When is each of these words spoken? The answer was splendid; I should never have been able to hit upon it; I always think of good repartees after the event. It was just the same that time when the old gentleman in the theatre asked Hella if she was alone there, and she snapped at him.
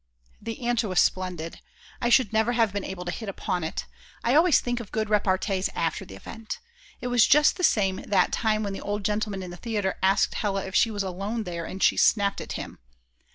The 0.41 0.61
answer 0.65 0.87
was 0.89 0.99
splendid; 0.99 1.61
I 2.01 2.09
should 2.09 2.33
never 2.33 2.53
have 2.53 2.73
been 2.73 2.83
able 2.83 3.05
to 3.05 3.11
hit 3.11 3.29
upon 3.29 3.63
it; 3.63 3.85
I 4.23 4.33
always 4.33 4.59
think 4.59 4.79
of 4.79 4.91
good 4.91 5.11
repartees 5.11 5.69
after 5.75 6.05
the 6.05 6.15
event. 6.15 6.57
It 7.01 7.07
was 7.09 7.27
just 7.27 7.55
the 7.55 7.63
same 7.63 7.97
that 7.97 8.31
time 8.31 8.63
when 8.63 8.73
the 8.73 8.81
old 8.81 9.05
gentleman 9.05 9.43
in 9.43 9.51
the 9.51 9.57
theatre 9.57 9.99
asked 10.01 10.33
Hella 10.33 10.65
if 10.65 10.73
she 10.73 10.89
was 10.89 11.03
alone 11.03 11.43
there, 11.43 11.65
and 11.65 11.83
she 11.83 11.97
snapped 11.97 12.41
at 12.41 12.53
him. 12.53 12.79